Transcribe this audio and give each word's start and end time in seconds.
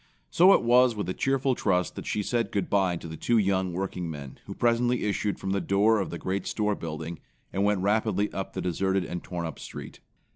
So 0.31 0.51
it 0.53 0.63
was 0.63 0.95
with 0.95 1.07
a 1.09 1.13
cheerful 1.13 1.53
trust 1.53 1.93
that 1.95 2.07
she 2.07 2.23
said 2.23 2.51
good 2.51 2.71
bye 2.71 2.95
to 2.95 3.07
the 3.07 3.15
two 3.15 3.37
young 3.37 3.71
workingmen 3.71 4.39
who 4.47 4.55
presently 4.55 5.03
issued 5.03 5.37
from 5.37 5.51
the 5.51 5.61
door 5.61 5.99
of 5.99 6.09
the 6.09 6.17
great 6.17 6.47
store 6.47 6.73
building, 6.73 7.19
and 7.53 7.63
went 7.63 7.81
rapidly 7.81 8.33
up 8.33 8.53
the 8.53 8.61
deserted 8.61 9.05
and 9.05 9.21
torn 9.23 9.45
up 9.45 9.59
street. 9.59 9.99